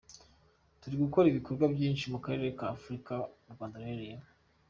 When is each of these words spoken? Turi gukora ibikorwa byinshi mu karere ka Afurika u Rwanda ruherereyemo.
Turi 0.81 0.95
gukora 1.03 1.25
ibikorwa 1.29 1.65
byinshi 1.73 2.05
mu 2.13 2.19
karere 2.25 2.49
ka 2.57 2.65
Afurika 2.75 3.13
u 3.47 3.49
Rwanda 3.53 3.75
ruherereyemo. 3.81 4.27